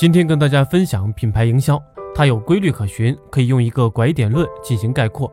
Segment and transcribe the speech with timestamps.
[0.00, 1.82] 今天跟大家分享品牌营销，
[2.14, 5.28] 它有规律可循，可以用一个拐点论进行概括。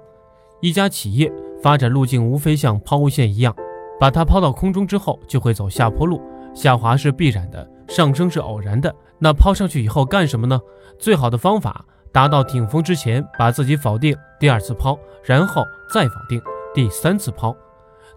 [0.59, 3.55] 一家企业发展路径无非像抛物线一样，
[3.99, 6.19] 把它抛到空中之后就会走下坡路，
[6.55, 8.91] 下滑是必然的，上升是偶然的。
[9.19, 10.59] 那抛上去以后干什么呢？
[10.97, 15.63] 最好的方法，达到顶峰之前把自己否定，第二次抛，然后
[15.93, 16.41] 再否定，
[16.73, 17.55] 第三次抛。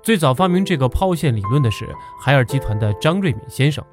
[0.03, 1.87] 最早发明这个抛物线理论的是
[2.25, 3.85] 海尔集团的张瑞敏先生。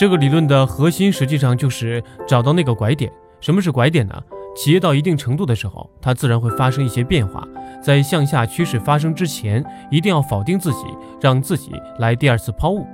[0.00, 3.12] 这个理论的核心实际上就是找到那个拐点。
[3.38, 4.18] 什么是拐点呢？
[4.56, 7.46] 企业到一定程度的时候，它自然会发生一些变化。
[7.82, 10.86] 在向下趋势发生之前，一定要否定自己，
[11.20, 12.86] 让自己来第二次抛物。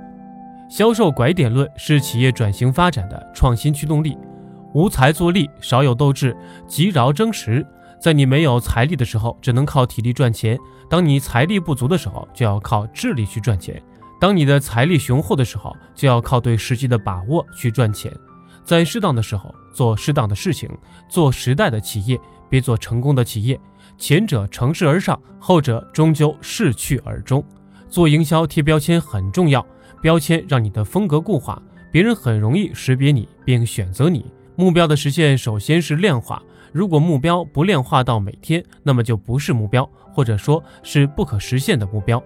[0.69, 4.17] 销售拐点论是企业转型发展的创新驱动力。
[4.73, 6.35] 无才作力，少有斗志，
[6.67, 7.65] 急饶争时。
[8.01, 10.57] 在你没有财力的时候，只能靠体力赚钱；
[10.89, 13.77] 当你财力不足的时候，就要靠智力去赚钱；
[14.19, 18.11] 当你的财力雄厚的时候，就要靠对时机的把握去赚钱。
[18.63, 20.69] 在适当的时候做适当的事情，
[21.07, 22.19] 做时代的企业，
[22.49, 23.59] 别做成功的企业。
[23.97, 27.43] 前者乘势而上，后者终究逝去而终。
[27.89, 29.65] 做营销贴标签很重要，
[30.01, 31.61] 标签让你的风格固化，
[31.91, 34.25] 别人很容易识别你并选择你。
[34.55, 36.41] 目标的实现首先是量化。
[36.73, 42.21] 如果目标不量化到每天，那么就不是目标，或者说是不可实现的目标。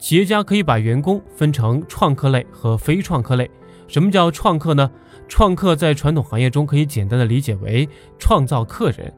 [0.00, 3.48] 企业家可以把员工分成创客类和非创客类。
[3.86, 4.90] 什么叫创客呢？
[5.28, 7.86] 创客在传统行业中可以简单的理解为
[8.18, 9.12] 创造客人。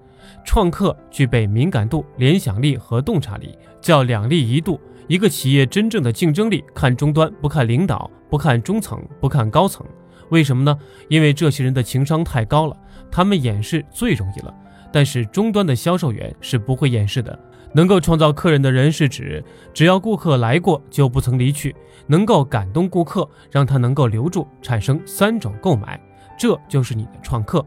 [0.44, 4.80] 创客具备敏感度、联想力和洞察力，叫两力一度。
[5.06, 9.86] 一个企业真正的竞争力，看终端，不看领导，不看中层，不看高层。
[10.30, 10.76] 为什么呢？
[11.08, 12.76] 因为这些人的情商太高了，
[13.10, 14.52] 他们掩饰最容易了。
[14.92, 17.38] 但是终端的销售员是不会掩饰的。
[17.72, 19.42] 能够创造客人的人是指，
[19.72, 21.74] 只要顾客来过就不曾离去，
[22.06, 26.00] 能够感动顾客，让他能够留住，产生三种购买，
[26.38, 27.64] 这就是你的创客。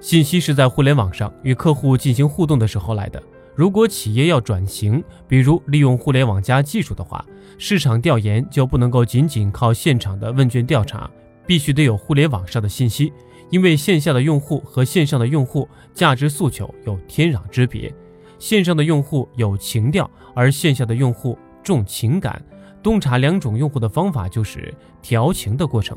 [0.00, 3.22] 信息是在互联网上与客户进行互动的时候来的。
[3.54, 7.24] 如果企业要转型，比如利用互联网加技术的话，
[7.58, 11.10] 市场调研就不能够仅仅靠现场的问卷调查。
[11.46, 13.12] 必须得有互联网上的信息，
[13.50, 17.92] 因为线下的用户和线上的用户价值诉求有天壤之别。
[18.40, 22.42] 线上的用户有情调，而线下的用户重情感。
[22.82, 25.96] 洞察两种用户的方法就是调情的过程。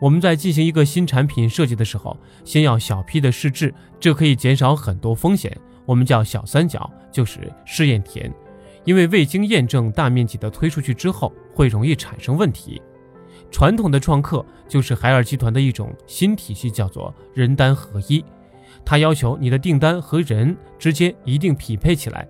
[0.00, 5.54] 我们在进行一个新产品设计的时候，先要小批的试制，这可以减少很多风险。
[5.84, 8.32] 我们叫小三角，就是试验田。
[8.84, 12.80] 因为未经验证，大面积的推出去之后，会容易产生问题。
[13.50, 18.24] 传统的创客就是海尔集团的一种新体系，叫做人单合一。
[18.86, 22.26] 它要求你的订单和人之间一定匹配起来，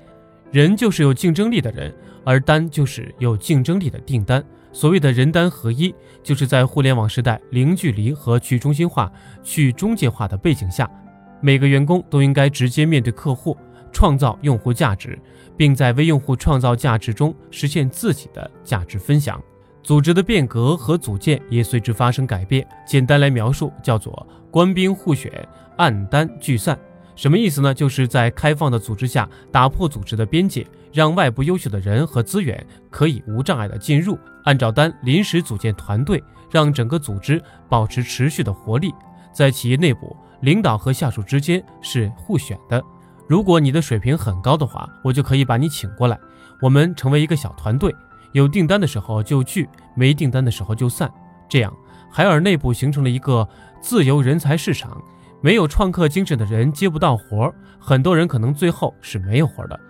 [0.50, 1.94] 人就是有竞争力的人，
[2.24, 4.42] 而单就是有竞争力的订单。
[4.72, 9.12] 所谓的人单合一，就是在互联网时代零距离和去中心化、
[9.42, 10.90] 去中介化的背景下，
[11.40, 13.56] 每个员工都应该直接面对客户，
[13.92, 15.18] 创造用户价值，
[15.56, 19.42] 并在为用户创造价值中实现自己的价值分享。
[19.86, 22.66] 组织的变革和组建也随之发生改变。
[22.84, 26.76] 简单来描述，叫做官兵互选，按单聚散。
[27.14, 27.72] 什么意思呢？
[27.72, 36.20] 就是在开放的组织下，打破组织的边界，让外部优秀的人和资源可以无障碍的进入，按照单临时组建团队，
[36.50, 38.92] 让整个组织保持持续的活力。
[39.32, 42.82] 在企业内部，领导和下属之间是互选的。
[43.28, 46.18] 如果你的水平很高的话，我就可以把你请过来，
[46.60, 47.94] 我们成为一个小团队。
[48.36, 51.10] 有订单的时候就聚，没订单的时候就散。
[51.48, 51.74] 这样，
[52.10, 53.48] 海尔内部形成了一个
[53.80, 55.02] 自由人才市场。
[55.40, 59.80] 没有创客精神的人接不到活儿，很多人可能最后是没有活的。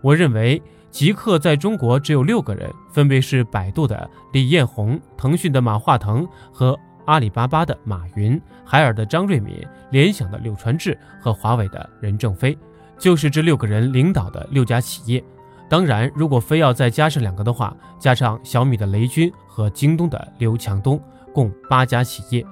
[0.00, 12.56] 我认为，极客在中国只有六个人，分别是百度的李彦宏、腾讯的马化腾和阿里巴巴的马云、海尔的张瑞敏、联想的柳传志和华为的任正非，
[12.98, 15.22] 就是这六个人领导的六家企业。
[15.70, 21.00] 当然，如果非要再加上两个的话，加上小米的雷军和京东的刘强东，
[21.32, 22.44] 共八家企业。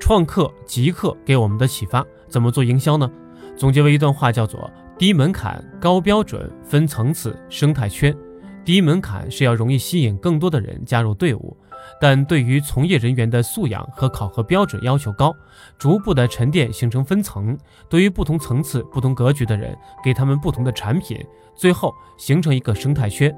[0.00, 3.10] 创客、极客给我们的启发，怎么做营销呢？
[3.54, 8.16] 总结为一段话，叫做：低门槛、高标准、分层次、生态圈。
[8.64, 11.54] 低门槛是要容易吸引更多的人加入队伍。
[12.00, 15.34] 但对于从业人员的素养和考核标准要求高，
[15.78, 17.56] 逐步的沉淀形成分层。
[17.88, 21.18] 对于不同层次、不同格局的人，给他们不同的产品，
[21.54, 23.34] 最后形成一个生态圈。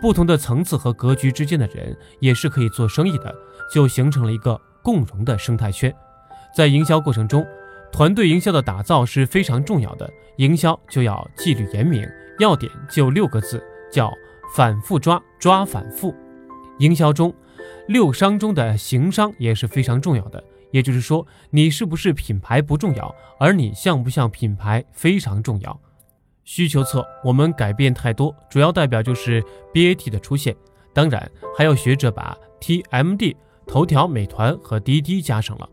[0.00, 3.34] 不同的层次和格局之间的人也是可以做生意的，
[3.72, 5.94] 就形成了一个共荣的生态圈。
[6.54, 7.44] 在营销过程中，
[7.90, 10.08] 团队营销的打造是非常重要的。
[10.36, 12.06] 营销就要纪律严明，
[12.40, 14.12] 要点就六个字，叫
[14.54, 16.14] 反复抓，抓反复。
[16.78, 17.34] 营销中。
[17.88, 20.42] 六商中的行商也是非常重要的。
[20.70, 25.80] 也就是说，你是不是品牌不重要，而你像不像品牌非常重要。
[26.42, 29.42] 需求侧我们改变太多，主要代表就是
[29.72, 30.54] BAT 的出现。
[30.92, 33.36] 当然，还有学者把 TMD、
[33.66, 35.68] 头条、美团和滴滴加上了。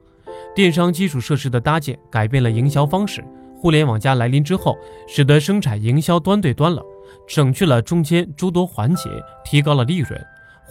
[0.54, 3.24] 电商基础设施的搭建改变了营销方式。
[3.58, 4.78] 互联网加来临之后，
[5.08, 6.84] 使得生产营销端对端了，
[7.28, 9.10] 省去了中间诸多环节，
[9.44, 10.20] 提高了利润。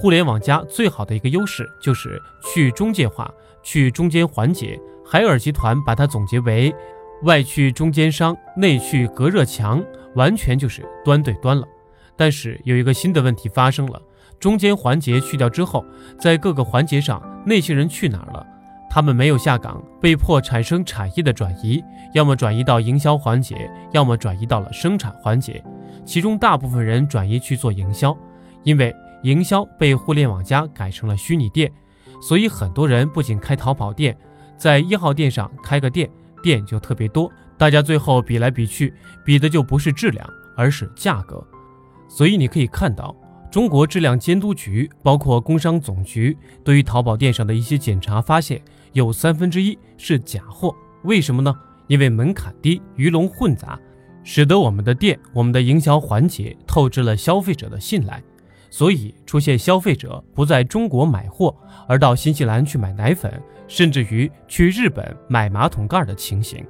[0.01, 3.31] 互联网加最好的一个优势就是去中介化。
[3.63, 6.75] 去中间环节，海尔集团把它总结为
[7.25, 11.69] 外去中间商，内去隔热墙，完全就是端对端了。
[12.17, 14.01] 但是有一个新的问题发生了：
[14.39, 15.85] 中间环节去掉之后，
[16.19, 18.47] 在各个环节上，那些人去哪儿了？
[18.89, 25.63] 他们没有下岗，被迫产生产业的转移，要么转移到营销环节，要么转移到了生产环节。
[26.07, 28.17] 其中大部分人转移去做营销，
[28.63, 28.91] 因为
[29.23, 31.71] 营销被互联网加改成了虚拟店。
[32.23, 34.17] 所以很多人不仅开淘宝店，
[34.57, 36.11] 在一号店上开个店，
[36.43, 38.93] 店就特别多，大家最后比来比去，
[39.25, 41.43] 比的就不是质量，而是价格。
[42.09, 43.17] 所以你可以看到，
[43.51, 48.61] 中国质量监督局包括工商总局对于淘宝店上的一些检查发现，
[48.93, 50.75] 有三分之一是假货。
[51.05, 51.55] 为什么呢？
[51.87, 53.79] 因为门槛低，鱼龙混杂，
[54.23, 58.23] 使得我们的店、我们的营销环节透支了消费者的信赖。
[58.71, 61.55] 所以出现消费者不在中国买货，
[61.89, 63.31] 而到新西兰去买奶粉，
[63.67, 66.65] 甚至于去日本买马桶盖的情形。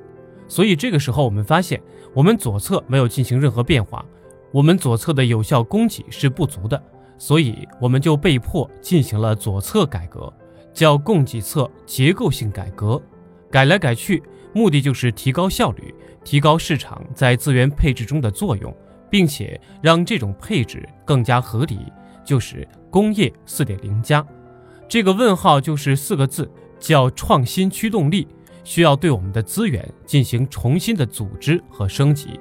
[0.49, 1.81] 所以这个时候我们发现，
[2.14, 4.05] 我们左侧没有进行任何变化，
[4.50, 6.82] 我们左侧的有效供给是不足的，
[7.19, 10.32] 所以我们就被迫进行了左侧改革，
[10.73, 13.00] 叫供给侧结构性改革。
[13.50, 15.94] 改来改去，目的就是提高效率，
[16.25, 18.75] 提高市场在资源配置中的作用。
[19.11, 21.81] 并且让这种配置更加合理，
[22.25, 24.25] 就是工业四点零加。
[24.89, 28.27] 这个问号就是四个字，叫创新驱动力，
[28.65, 32.41] 需要对我们的资源进行重新的组织和升级。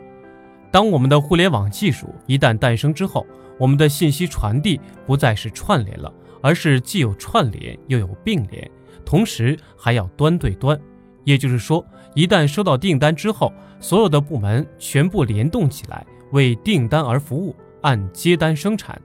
[0.72, 3.26] 当我们的互联网技术一旦诞生之后，
[3.58, 8.70] 我们的信息传递不再是串联了，而是既有串联又有并联，
[9.04, 10.80] 同时还要端对端。
[11.26, 11.86] 也就是说，
[12.16, 16.06] 一旦收到订单之后，所有的部门全部联动起来。
[16.32, 19.02] 为订单而服务，按接单生产，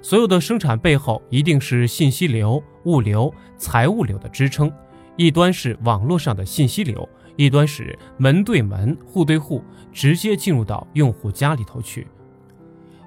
[0.00, 4.72] 所有的生产背后一定是信息流、物流、财务流的支撑。
[5.16, 12.06] 一端是网络上的信息流，一端是门对门、户对户，直接进入到用户家里头去。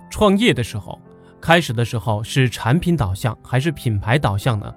[0.09, 1.01] 创业的时候，
[1.41, 4.73] 开始的时候是产品导向还是品牌导向呢？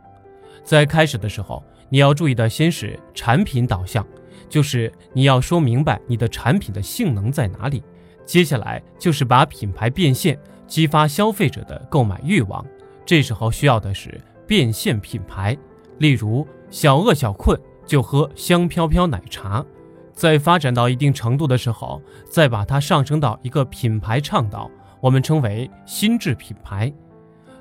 [0.65, 4.05] 在开始的时候，你要注意的先是产品导向，
[4.49, 7.83] 就是你要说明白你的产品的性能在哪里。
[8.29, 12.63] 接下来就是把品牌变现，激发消费者的购买欲望。
[13.07, 15.57] 这时候需要的是变现品牌，
[15.97, 19.65] 例如小饿小困就喝香飘飘奶茶。
[20.13, 24.71] 在发展到一定程度的时候，再把它上升到一个品牌倡导，
[25.01, 26.93] 我们称为心智品牌。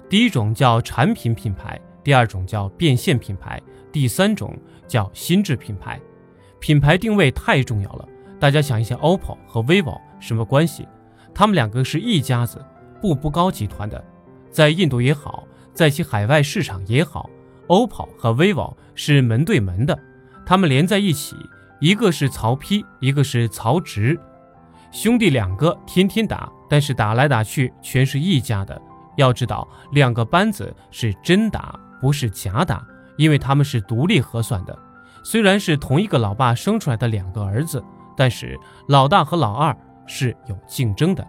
[0.09, 4.53] 第一种叫产品品牌，第二种叫变现品牌，第三种
[4.85, 5.97] 叫心智品牌。
[6.59, 8.05] 品牌定位太重要了。
[8.39, 10.87] 大家想一想，OPPO 和 vivo 什么关系？
[11.33, 12.63] 他们两个是一家子，
[13.01, 14.03] 步步高集团的，
[14.51, 15.43] 在印度也好，
[15.73, 17.29] 在其海外市场也好
[17.67, 19.97] ，OPPO 和 vivo 是门对门的，
[20.45, 21.35] 他们连在一起，
[21.79, 24.19] 一个是曹丕，一个是曹植，
[24.91, 28.79] 兄弟两个天天打，但是打来打去全是一家的。
[29.15, 32.85] 要知道，两个班子是真打，不是假打，
[33.15, 34.77] 因为他们是独立核算的，
[35.23, 37.83] 虽然是同一个老爸生出来的两个儿子。
[38.17, 41.25] 但是老大和老二是有竞争的，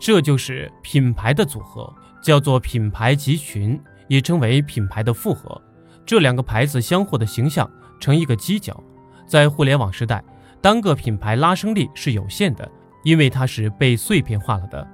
[0.00, 5.60] 这就是品牌的组合，叫做品牌集群，也称为品牌的复合。
[6.06, 7.70] 这两个牌子相互的形象
[8.00, 8.82] 成一个犄角。
[9.26, 10.24] 在互联网时代，
[10.60, 12.68] 单个品牌拉升力是有限的，
[13.04, 14.86] 因为它是被碎片化了的。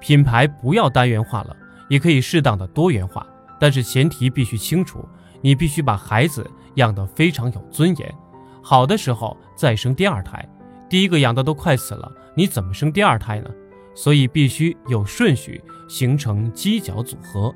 [0.00, 1.56] 品牌不要单元化了，
[1.88, 3.26] 也可以适当的多元化，
[3.58, 5.06] 但是前提必须清楚，
[5.40, 8.14] 你必须把孩子养得非常有尊严，
[8.62, 10.46] 好的时候再生第二胎。
[10.90, 13.48] 第一个养的都快死了，你怎么生第二胎呢？
[13.94, 17.54] 所以必须有顺序，形成犄角组合。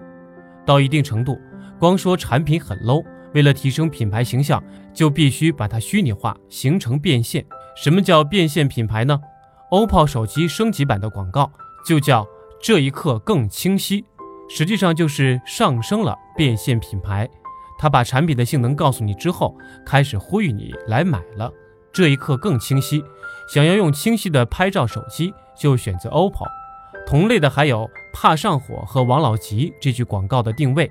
[0.65, 1.39] 到一定程度，
[1.79, 4.63] 光说产品很 low，为了提升品牌形象，
[4.93, 7.45] 就必须把它虚拟化，形成变现。
[7.77, 9.21] 什么叫变现品牌呢
[9.73, 11.51] ？OPPO 手机升级版的广告
[11.85, 12.25] 就叫
[12.63, 14.05] 这一刻更清晰，
[14.49, 17.29] 实际上就是上升了变现品牌。
[17.79, 21.53] 他把产品的性能告诉你之后，开始呼吁你来买了。
[21.95, 23.03] 这一刻更清晰。
[23.47, 26.47] 想要用清晰的拍照手机，就选择 OPPO。
[27.07, 30.91] 同类的还有“怕上火”和“王老吉”这句广告的定位，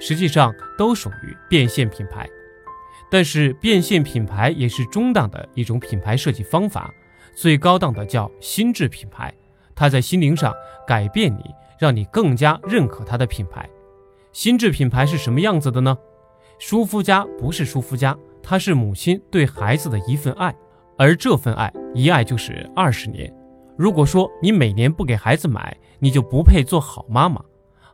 [0.00, 2.28] 实际上都属于变现品牌。
[3.10, 6.92] 但是变现品牌也是中档的一种品牌设计方法，
[7.34, 9.32] 最高档的叫心智品牌，
[9.74, 10.52] 它在心灵上
[10.86, 11.44] 改变你，
[11.78, 13.68] 让你更加认可它的品牌。
[14.32, 15.96] 心智品牌是什么样子的呢？
[16.58, 20.54] 舒肤佳不是舒肤佳，它是母亲对孩子的一份爱，
[20.98, 23.34] 而这份爱一爱就是二十年。
[23.76, 27.42] 如果说你每年不给孩子买，你就不配做好妈妈。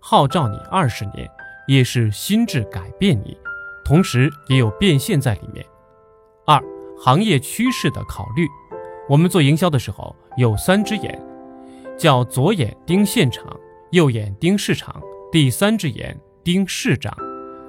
[0.01, 1.29] 号召你二十年，
[1.69, 3.37] 也是心智改变你，
[3.85, 5.65] 同时也有变现在里面。
[6.45, 6.61] 二、
[6.99, 8.49] 行业趋势的考虑，
[9.09, 11.19] 我们做营销的时候有三只眼，
[11.97, 13.57] 叫左眼盯现场，
[13.93, 17.17] 右眼盯市场，第三只眼盯市长。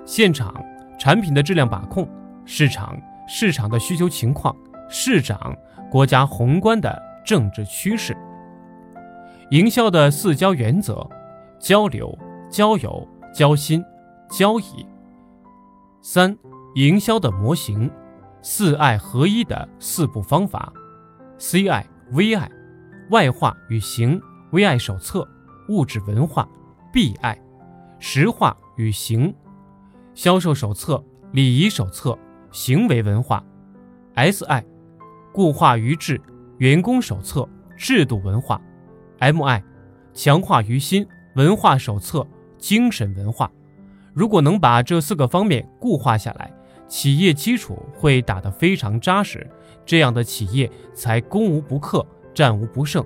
[0.04, 0.54] 现场
[1.00, 2.10] 产品的质量把控，
[2.46, 4.56] 市场市场的需求情况，
[4.90, 5.56] 市长
[5.90, 8.16] 国家宏观的政治趋势。
[9.52, 11.10] 营销的四交原则。
[11.60, 12.18] 交流、
[12.50, 13.86] 交友、交心、
[14.32, 14.84] 交易。
[16.02, 16.36] 三、
[16.74, 17.88] 营销的模型，
[18.42, 20.74] 四爱合一的四步方法
[21.38, 22.50] ：CI、VI、
[23.12, 24.20] 外化与形、
[24.52, 25.24] VI 手册、
[25.70, 26.50] 物质文化、
[26.92, 27.38] BI、
[28.00, 29.32] 实化与行、
[30.16, 32.18] 销售手册、礼仪手册、
[32.52, 33.44] 行为文化
[34.16, 34.64] ；SI、
[35.34, 36.22] 固化于制、
[36.58, 38.62] 员工手册、制度文化
[39.20, 39.62] ；MI、
[40.14, 41.08] 强化于心。
[41.36, 42.28] 文化手册、
[42.58, 43.50] 精神文化，
[44.14, 46.52] 如果能把这四个方面固化下来，
[46.90, 49.50] 企业基础会打得非常扎实，
[49.86, 53.02] 这样的企业才攻无不克、战无不胜，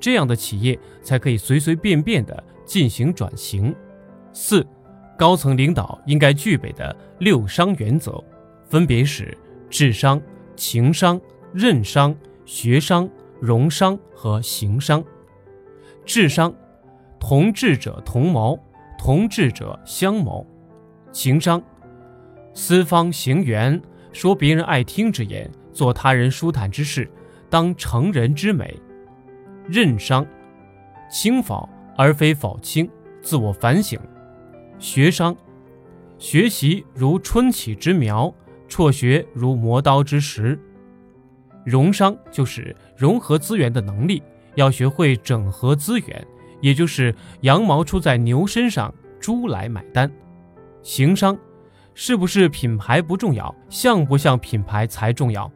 [0.00, 3.72] 这样的企业才可以随随便便地进行转型。
[4.32, 4.66] 四、
[5.16, 8.20] 高层领导应该具备的六商原则，
[8.68, 9.36] 分别是
[9.70, 10.20] 智商、
[10.54, 11.20] 情商、
[11.52, 13.08] 任商、学商、
[13.40, 15.02] 容商和行商。
[16.04, 16.54] 智商。
[17.20, 18.56] 同智者同谋，
[18.96, 20.46] 同志者相谋。
[21.10, 21.60] 情商，
[22.54, 23.82] 思方行圆，
[24.12, 27.10] 说别人爱听之言，做他人舒坦之事，
[27.50, 28.80] 当成人之美。
[29.66, 30.24] 任商，
[31.10, 32.88] 轻否而非否轻，
[33.20, 33.98] 自我反省。
[34.78, 35.36] 学商，
[36.18, 38.32] 学习如春起之苗，
[38.68, 40.58] 辍学如磨刀之石。
[41.64, 44.22] 融商就是融合资源的能力，
[44.54, 46.26] 要学会整合资源。
[46.60, 50.10] 也就是羊毛出在牛身上，猪来买单。
[50.82, 51.38] 行商，
[51.94, 55.50] 是不是品牌不重要，像不像品牌才重要？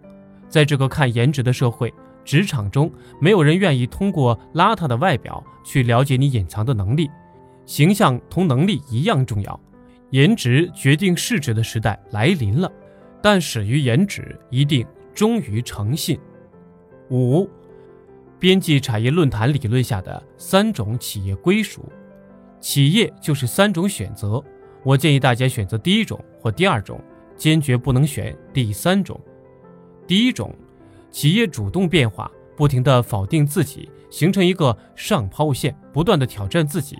[0.49, 1.92] 在这个看颜值的社会，
[2.25, 2.88] 职场中
[3.21, 7.11] 没有人愿意通过邋遢的外表去了解你隐藏的能力。
[7.66, 9.59] 形象同能力一样重要，
[10.11, 12.71] 颜值决定市值的时代来临了。
[13.23, 16.19] 但始于颜值，一定忠于诚信。
[17.11, 17.49] 五。
[18.38, 21.85] 边际产业论坛理论下的三种企业归属，
[22.61, 24.43] 企业就是三种选择。
[24.83, 27.00] 我建议大家选择第一种或第二种，
[27.37, 29.21] 坚决不能选第三种。
[30.09, 30.52] 第一种，
[31.12, 36.99] 企业主动变化，不停地否定自己，形成一个上抛线，不断地挑战自己。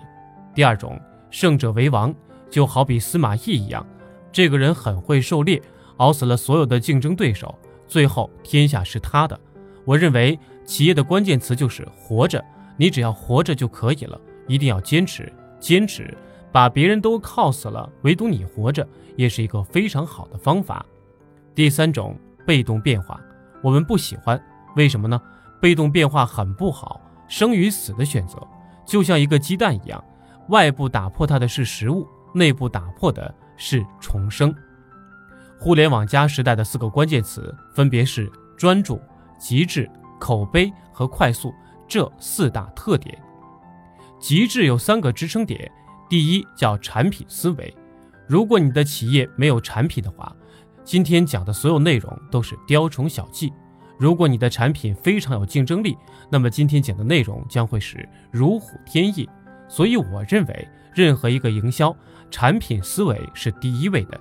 [0.55, 0.97] 第二种，
[1.29, 2.15] 胜者为王，
[2.49, 3.85] 就好比司马懿一样，
[4.31, 5.61] 这个人很会狩猎，
[5.97, 7.53] 熬死了所有的竞争对手，
[7.87, 9.39] 最后天下是他的。
[9.85, 10.39] 我认为。
[10.65, 12.41] 企业的关键词就是活着，
[12.77, 16.17] 你只要活着就可以了，一定要坚持，坚持，
[16.53, 20.85] 把别人都靠死了，唯独你活着，也是一个非常好的方法。
[21.53, 23.19] 第三种被动变化，
[23.61, 24.41] 我们不喜欢，
[24.77, 25.21] 为什么呢？
[25.61, 28.37] 被动变化很不好，生与死的选择，
[28.85, 30.01] 就像一个鸡蛋一样，
[30.47, 34.55] 外部打破它的是食物，内部打破的是重生。
[35.63, 39.01] 互联网加时代的四个关键词分别是专注、
[39.39, 39.89] 极致。
[40.19, 41.53] 口碑和快速
[41.87, 43.17] 这四大特点，
[44.19, 45.71] 极致有三个支撑点。
[46.09, 47.73] 第一叫产品思维，
[48.27, 50.35] 如果你的企业没有产品的话，
[50.83, 53.49] 今天讲的所有内容都是雕虫小技；
[53.97, 55.97] 如果你的产品非常有竞争力，
[56.29, 59.29] 那么今天讲的内容将会是如虎添翼。
[59.69, 61.95] 所以我认为，任何一个营销，
[62.29, 64.19] 产品思维是第一位的。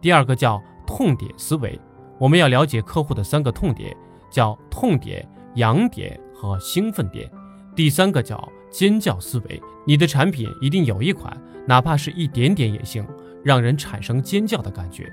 [0.00, 1.78] 第二个叫痛点思维，
[2.18, 3.96] 我们要了解客户的三个痛点。
[4.30, 7.28] 叫痛点、痒点和兴奋点，
[7.74, 9.60] 第三个叫尖叫思维。
[9.84, 13.04] 你的产品一定有一款，哪怕是一点点也行，
[13.42, 15.12] 让人产生尖叫的感觉。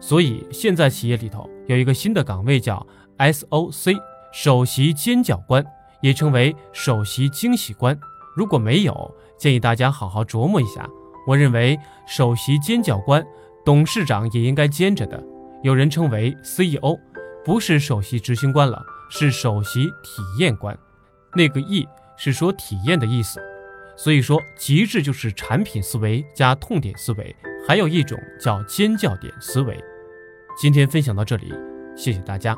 [0.00, 2.86] 所以现在企业里头有一个新的岗位叫
[3.18, 3.98] SOC，
[4.32, 5.62] 首席尖叫官，
[6.00, 7.94] 也称为首席惊喜官。
[8.34, 10.88] 如果没有，建议大家好好琢磨一下。
[11.26, 13.22] 我认为首席尖叫官，
[13.64, 15.22] 董事长也应该兼着的，
[15.62, 16.98] 有人称为 CEO。
[17.44, 20.78] 不是首席执行官了，是首席体验官。
[21.34, 21.86] 那个 E
[22.16, 23.40] 是说体验的意思。
[23.96, 27.34] 所以说，极致就是产品思维加痛点思维，
[27.66, 29.78] 还有一种叫尖叫点思维。
[30.58, 31.52] 今天分享到这里，
[31.96, 32.56] 谢谢大家。